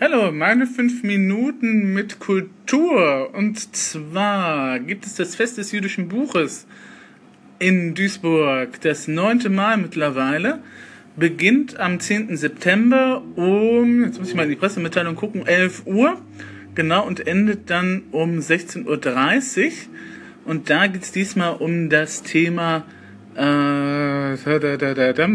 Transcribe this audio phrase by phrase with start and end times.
[0.00, 3.34] Hallo, meine fünf Minuten mit Kultur.
[3.34, 6.68] Und zwar gibt es das Fest des jüdischen Buches
[7.58, 10.60] in Duisburg, das neunte Mal mittlerweile.
[11.16, 12.36] Beginnt am 10.
[12.36, 16.22] September um, jetzt muss ich mal in die Pressemitteilung gucken, 11 Uhr.
[16.76, 19.72] Genau, und endet dann um 16.30 Uhr.
[20.44, 22.84] Und da geht es diesmal um das Thema
[23.34, 24.36] äh,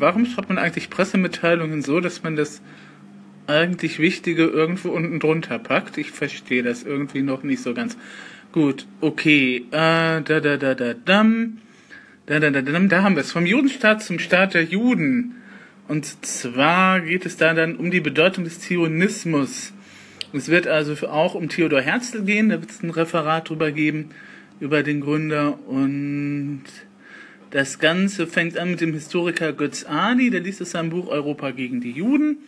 [0.00, 2.62] warum schreibt man eigentlich Pressemitteilungen so, dass man das
[3.46, 5.98] eigentlich Wichtige irgendwo unten drunter packt.
[5.98, 7.96] Ich verstehe das irgendwie noch nicht so ganz.
[8.52, 9.66] Gut, okay.
[9.70, 11.58] Äh, da, da, da, da, dam.
[12.26, 13.32] Da, da, da, da, da haben wir es.
[13.32, 15.36] Vom Judenstaat zum Staat der Juden.
[15.88, 19.72] Und zwar geht es da dann um die Bedeutung des Zionismus.
[20.32, 24.10] Es wird also auch um Theodor Herzl gehen, da wird es ein Referat drüber geben,
[24.58, 25.58] über den Gründer.
[25.66, 26.64] Und
[27.50, 31.52] das Ganze fängt an mit dem Historiker Götz Adi, der liest es sein Buch Europa
[31.52, 32.38] gegen die Juden.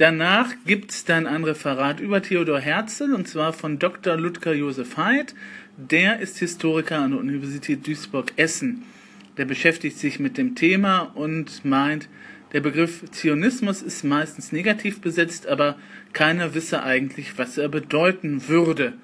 [0.00, 4.16] Danach gibt es dann ein Referat über Theodor Herzl und zwar von Dr.
[4.16, 5.34] Ludger Josef Haidt.
[5.76, 8.84] Der ist Historiker an der Universität Duisburg-Essen.
[9.36, 12.08] Der beschäftigt sich mit dem Thema und meint,
[12.54, 15.76] der Begriff Zionismus ist meistens negativ besetzt, aber
[16.14, 18.94] keiner wisse eigentlich, was er bedeuten würde.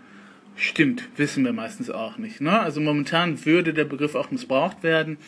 [0.59, 2.41] Stimmt, wissen wir meistens auch nicht.
[2.41, 2.59] Ne?
[2.59, 5.19] Also momentan würde der Begriff auch missbraucht werden.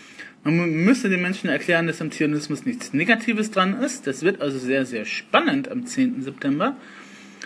[0.42, 4.06] Man müsste den Menschen erklären, dass am Zionismus nichts Negatives dran ist.
[4.06, 6.22] Das wird also sehr, sehr spannend am 10.
[6.22, 6.76] September.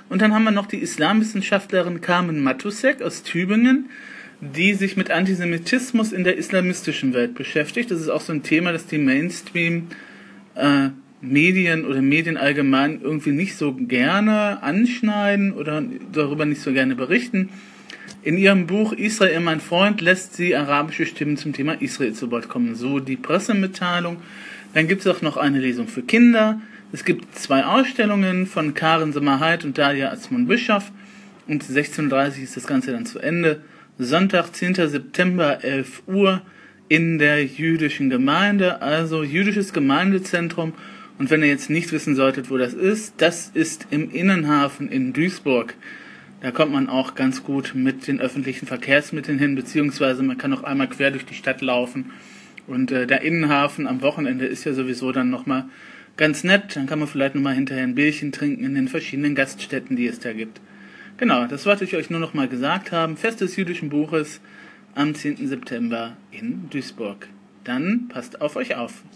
[0.08, 3.90] Und dann haben wir noch die Islamwissenschaftlerin Carmen Matusek aus Tübingen,
[4.40, 7.90] die sich mit Antisemitismus in der islamistischen Welt beschäftigt.
[7.90, 9.88] Das ist auch so ein Thema, das die Mainstream
[10.54, 10.90] äh,
[11.22, 17.48] Medien oder Medien allgemein irgendwie nicht so gerne anschneiden oder darüber nicht so gerne berichten.
[18.24, 22.48] In ihrem Buch Israel mein Freund lässt sie arabische Stimmen zum Thema Israel zu Wort
[22.48, 22.74] kommen.
[22.74, 24.18] So die Pressemitteilung.
[24.74, 26.60] Dann gibt es auch noch eine Lesung für Kinder.
[26.92, 30.90] Es gibt zwei Ausstellungen von Karen Sommerheit und Dalia Asmund Bischof.
[31.46, 33.62] Und 16.30 ist das Ganze dann zu Ende.
[33.98, 34.74] Sonntag, 10.
[34.74, 36.42] September, 11 Uhr
[36.88, 40.74] in der jüdischen Gemeinde, also jüdisches Gemeindezentrum.
[41.22, 45.12] Und wenn ihr jetzt nicht wissen solltet, wo das ist, das ist im Innenhafen in
[45.12, 45.76] Duisburg.
[46.40, 50.64] Da kommt man auch ganz gut mit den öffentlichen Verkehrsmitteln hin, beziehungsweise man kann auch
[50.64, 52.10] einmal quer durch die Stadt laufen.
[52.66, 55.66] Und äh, der Innenhafen am Wochenende ist ja sowieso dann nochmal
[56.16, 56.74] ganz nett.
[56.74, 60.18] Dann kann man vielleicht nochmal hinterher ein Bierchen trinken in den verschiedenen Gaststätten, die es
[60.18, 60.60] da gibt.
[61.18, 63.16] Genau, das wollte ich euch nur nochmal gesagt haben.
[63.16, 64.40] Fest des jüdischen Buches
[64.96, 65.46] am 10.
[65.46, 67.28] September in Duisburg.
[67.62, 69.04] Dann passt auf euch auf.